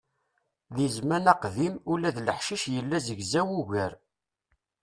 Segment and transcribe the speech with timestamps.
[0.75, 3.93] Di zzman aqdim, ula d leḥcic yella zegzaw ugar.